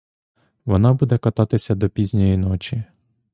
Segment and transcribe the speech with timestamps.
[0.65, 2.83] Вона буде кататися до пізньої ночі.